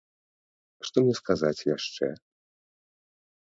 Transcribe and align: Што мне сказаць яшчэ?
Што 0.87 0.95
мне 1.03 1.13
сказаць 1.21 1.65
яшчэ? 1.75 2.11